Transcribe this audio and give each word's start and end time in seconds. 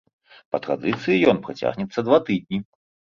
Па 0.53 0.59
традыцыі 0.67 1.27
ён 1.33 1.41
працягнецца 1.45 1.99
два 2.09 2.17
тыдні. 2.31 2.59